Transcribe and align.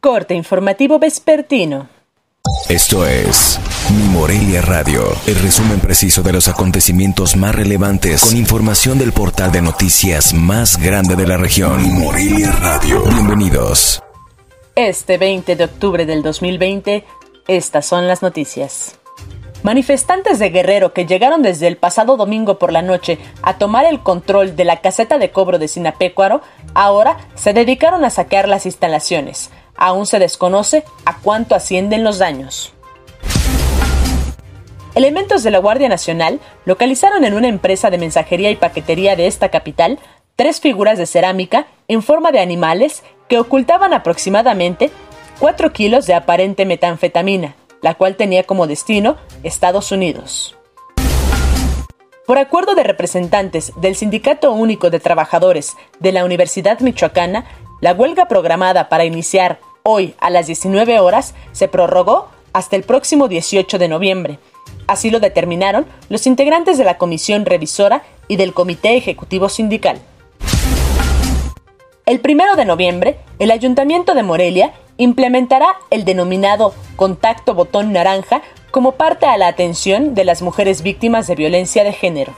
Corte 0.00 0.32
informativo 0.32 1.00
vespertino. 1.00 1.88
Esto 2.68 3.04
es 3.04 3.58
Mi 3.96 4.04
Morelia 4.04 4.62
Radio, 4.62 5.02
el 5.26 5.34
resumen 5.40 5.80
preciso 5.80 6.22
de 6.22 6.32
los 6.32 6.46
acontecimientos 6.46 7.34
más 7.34 7.52
relevantes 7.52 8.24
con 8.24 8.36
información 8.36 9.00
del 9.00 9.10
portal 9.10 9.50
de 9.50 9.60
noticias 9.60 10.32
más 10.34 10.80
grande 10.80 11.16
de 11.16 11.26
la 11.26 11.36
región. 11.36 11.82
Mi 11.82 11.88
Morelia 11.88 12.52
Radio. 12.52 13.02
Bienvenidos. 13.06 14.00
Este 14.76 15.18
20 15.18 15.56
de 15.56 15.64
octubre 15.64 16.06
del 16.06 16.22
2020, 16.22 17.04
estas 17.48 17.84
son 17.84 18.06
las 18.06 18.22
noticias. 18.22 19.00
Manifestantes 19.64 20.38
de 20.38 20.50
Guerrero 20.50 20.92
que 20.92 21.06
llegaron 21.06 21.42
desde 21.42 21.66
el 21.66 21.76
pasado 21.76 22.16
domingo 22.16 22.60
por 22.60 22.72
la 22.72 22.82
noche 22.82 23.18
a 23.42 23.58
tomar 23.58 23.84
el 23.84 24.00
control 24.04 24.54
de 24.54 24.64
la 24.64 24.80
caseta 24.80 25.18
de 25.18 25.32
cobro 25.32 25.58
de 25.58 25.66
Sinapecuaro, 25.66 26.40
ahora 26.74 27.16
se 27.34 27.52
dedicaron 27.52 28.04
a 28.04 28.10
saquear 28.10 28.48
las 28.48 28.64
instalaciones. 28.64 29.50
Aún 29.78 30.06
se 30.06 30.18
desconoce 30.18 30.84
a 31.06 31.16
cuánto 31.18 31.54
ascienden 31.54 32.04
los 32.04 32.18
daños. 32.18 32.74
Elementos 34.94 35.42
de 35.42 35.50
la 35.50 35.58
Guardia 35.58 35.88
Nacional 35.88 36.40
localizaron 36.64 37.24
en 37.24 37.34
una 37.34 37.48
empresa 37.48 37.88
de 37.88 37.98
mensajería 37.98 38.50
y 38.50 38.56
paquetería 38.56 39.14
de 39.16 39.28
esta 39.28 39.48
capital 39.48 39.98
tres 40.34 40.60
figuras 40.60 40.98
de 40.98 41.06
cerámica 41.06 41.68
en 41.86 42.02
forma 42.02 42.32
de 42.32 42.40
animales 42.40 43.04
que 43.28 43.38
ocultaban 43.38 43.92
aproximadamente 43.92 44.90
4 45.38 45.72
kilos 45.72 46.06
de 46.06 46.14
aparente 46.14 46.64
metanfetamina, 46.64 47.54
la 47.80 47.94
cual 47.94 48.16
tenía 48.16 48.42
como 48.42 48.66
destino 48.66 49.16
Estados 49.44 49.92
Unidos. 49.92 50.56
Por 52.26 52.38
acuerdo 52.38 52.74
de 52.74 52.82
representantes 52.82 53.72
del 53.76 53.94
Sindicato 53.94 54.52
Único 54.52 54.90
de 54.90 55.00
Trabajadores 55.00 55.76
de 55.98 56.12
la 56.12 56.24
Universidad 56.24 56.80
Michoacana, 56.80 57.46
la 57.80 57.92
huelga 57.92 58.26
programada 58.26 58.88
para 58.88 59.04
iniciar 59.04 59.60
hoy 59.90 60.14
a 60.20 60.28
las 60.28 60.46
19 60.46 61.00
horas 61.00 61.34
se 61.52 61.66
prorrogó 61.66 62.28
hasta 62.52 62.76
el 62.76 62.82
próximo 62.82 63.26
18 63.26 63.78
de 63.78 63.88
noviembre. 63.88 64.38
Así 64.86 65.10
lo 65.10 65.18
determinaron 65.18 65.86
los 66.10 66.26
integrantes 66.26 66.76
de 66.76 66.84
la 66.84 66.98
Comisión 66.98 67.46
Revisora 67.46 68.02
y 68.28 68.36
del 68.36 68.52
Comité 68.52 68.98
Ejecutivo 68.98 69.48
Sindical. 69.48 69.98
El 72.04 72.20
primero 72.20 72.54
de 72.54 72.66
noviembre, 72.66 73.18
el 73.38 73.50
Ayuntamiento 73.50 74.12
de 74.12 74.22
Morelia 74.22 74.74
implementará 74.98 75.68
el 75.88 76.04
denominado 76.04 76.74
contacto 76.96 77.54
botón 77.54 77.94
naranja 77.94 78.42
como 78.70 78.92
parte 78.92 79.24
a 79.24 79.38
la 79.38 79.46
atención 79.48 80.14
de 80.14 80.24
las 80.24 80.42
mujeres 80.42 80.82
víctimas 80.82 81.26
de 81.26 81.34
violencia 81.34 81.82
de 81.82 81.94
género. 81.94 82.34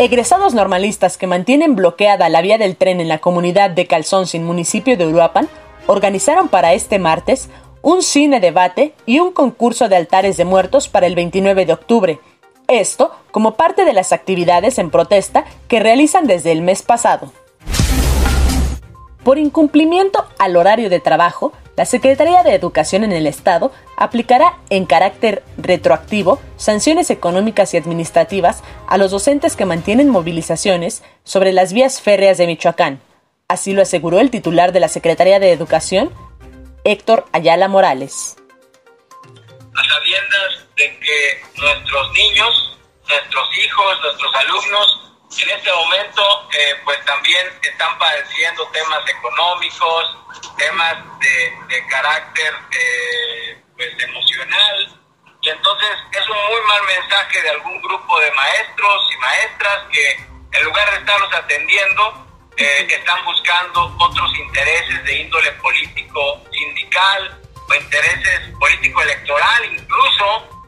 Egresados 0.00 0.54
normalistas 0.54 1.18
que 1.18 1.26
mantienen 1.26 1.76
bloqueada 1.76 2.30
la 2.30 2.40
vía 2.40 2.56
del 2.56 2.76
tren 2.76 3.02
en 3.02 3.08
la 3.08 3.18
comunidad 3.18 3.68
de 3.68 3.86
Calzón 3.86 4.26
sin 4.26 4.44
municipio 4.44 4.96
de 4.96 5.06
Uruapan 5.06 5.46
organizaron 5.86 6.48
para 6.48 6.72
este 6.72 6.98
martes 6.98 7.50
un 7.82 8.02
cine 8.02 8.40
debate 8.40 8.94
y 9.04 9.20
un 9.20 9.30
concurso 9.30 9.90
de 9.90 9.96
altares 9.96 10.38
de 10.38 10.46
muertos 10.46 10.88
para 10.88 11.06
el 11.06 11.14
29 11.14 11.66
de 11.66 11.74
octubre. 11.74 12.18
Esto 12.66 13.10
como 13.30 13.56
parte 13.56 13.84
de 13.84 13.92
las 13.92 14.12
actividades 14.12 14.78
en 14.78 14.90
protesta 14.90 15.44
que 15.68 15.80
realizan 15.80 16.26
desde 16.26 16.52
el 16.52 16.62
mes 16.62 16.80
pasado. 16.80 17.30
Por 19.22 19.36
incumplimiento 19.36 20.24
al 20.38 20.56
horario 20.56 20.88
de 20.88 21.00
trabajo, 21.00 21.52
la 21.76 21.84
Secretaría 21.84 22.42
de 22.42 22.54
Educación 22.54 23.04
en 23.04 23.12
el 23.12 23.26
Estado 23.26 23.70
aplicará 23.98 24.54
en 24.70 24.86
carácter 24.86 25.42
retroactivo 25.70 26.42
sanciones 26.56 27.10
económicas 27.10 27.72
y 27.72 27.76
administrativas 27.76 28.64
a 28.88 28.98
los 28.98 29.12
docentes 29.12 29.54
que 29.54 29.64
mantienen 29.64 30.08
movilizaciones 30.08 31.04
sobre 31.22 31.52
las 31.52 31.72
vías 31.72 32.00
férreas 32.02 32.38
de 32.38 32.48
Michoacán. 32.48 33.00
Así 33.46 33.72
lo 33.72 33.82
aseguró 33.82 34.18
el 34.18 34.30
titular 34.30 34.72
de 34.72 34.80
la 34.80 34.88
Secretaría 34.88 35.38
de 35.38 35.52
Educación, 35.52 36.12
Héctor 36.84 37.24
Ayala 37.32 37.68
Morales. 37.68 38.36
A 39.74 39.84
sabiendas 39.84 40.66
de 40.76 40.98
que 40.98 41.40
nuestros 41.54 42.12
niños, 42.12 42.78
nuestros 43.08 43.58
hijos, 43.58 44.00
nuestros 44.02 44.34
alumnos 44.34 45.10
en 45.38 45.50
este 45.50 45.70
momento 45.72 46.22
eh, 46.52 46.74
pues 46.84 46.98
también 47.04 47.46
están 47.62 47.96
padeciendo 47.98 48.66
temas 48.72 49.08
económicos, 49.08 50.16
temas 50.58 50.96
de, 51.20 51.86
carácter 51.88 52.52
eh, 52.72 53.62
pues 53.76 53.90
emocional 54.02 54.99
y 55.40 55.48
entonces 55.48 55.90
es 56.12 56.28
un 56.28 56.36
muy 56.36 56.60
mal 56.68 56.82
mensaje 56.84 57.42
de 57.42 57.50
algún 57.50 57.80
grupo 57.82 58.20
de 58.20 58.30
maestros 58.32 59.02
y 59.12 59.16
maestras 59.18 59.78
que 59.92 60.58
en 60.58 60.64
lugar 60.64 60.90
de 60.90 60.96
estarlos 60.98 61.34
atendiendo 61.34 62.26
eh, 62.56 62.86
están 62.90 63.24
buscando 63.24 63.96
otros 63.98 64.38
intereses 64.38 65.04
de 65.04 65.20
índole 65.20 65.52
político 65.52 66.42
sindical 66.52 67.40
o 67.68 67.74
intereses 67.74 68.40
político 68.58 69.02
electoral 69.02 69.64
incluso 69.64 70.60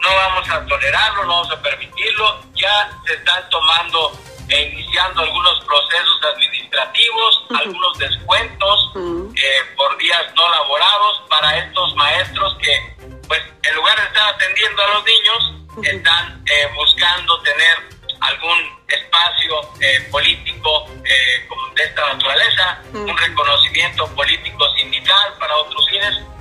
no 0.00 0.14
vamos 0.14 0.50
a 0.50 0.64
tolerarlo, 0.66 1.24
no 1.24 1.28
vamos 1.28 1.50
a 1.52 1.62
permitirlo. 1.62 2.40
Ya 2.54 2.90
se 3.06 3.14
están 3.14 3.48
tomando 3.50 4.12
e 4.48 4.62
iniciando 4.62 5.22
algunos 5.22 5.64
procesos 5.64 6.20
administrativos, 6.34 7.46
algunos 7.50 7.98
descuentos 7.98 8.92
eh, 8.94 9.74
por 9.76 9.96
días 9.98 10.32
no 10.36 10.48
laborados 10.48 11.22
para 11.28 11.58
estos 11.58 11.96
maestros 11.96 12.56
que, 12.62 12.96
pues, 13.28 13.40
en 13.62 13.74
lugar 13.74 13.98
de 13.98 14.06
estar 14.06 14.34
atendiendo 14.34 14.82
a 14.82 14.86
los 14.94 15.04
niños, 15.04 15.52
están 15.82 16.42
eh, 16.46 16.68
buscando 16.74 17.40
tener 17.42 17.96
algún 18.20 18.58
espacio 18.88 19.60
eh, 19.80 20.08
político 20.10 20.86
de 21.74 21.84
esta 21.84 22.14
naturaleza, 22.14 22.80
un 22.94 23.16
reconocimiento 23.16 24.06
político 24.14 24.64
sindical 24.76 25.34
para 25.38 25.56
otros 25.56 25.88
fines. 25.90 26.36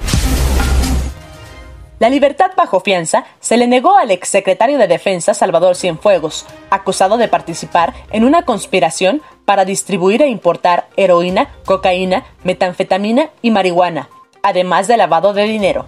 La 1.98 2.10
libertad 2.10 2.52
bajo 2.58 2.82
fianza 2.82 3.26
se 3.40 3.56
le 3.56 3.68
negó 3.68 3.98
al 3.98 4.12
exsecretario 4.12 4.78
de 4.78 4.88
Defensa 4.88 5.34
Salvador 5.34 5.76
Cienfuegos, 5.78 6.46
acusado 6.70 7.18
de 7.18 7.30
participar 7.30 7.94
en 8.12 8.26
una 8.26 8.44
conspiración 8.44 9.22
para 9.46 9.64
distribuir 9.64 10.22
e 10.22 10.28
importar 10.28 10.90
heroína, 10.98 11.50
cocaína, 11.66 12.26
metanfetamina 12.44 13.30
y 13.42 13.52
marihuana, 13.52 14.10
además 14.44 14.90
de 14.90 14.98
lavado 14.98 15.34
de 15.34 15.44
dinero. 15.44 15.88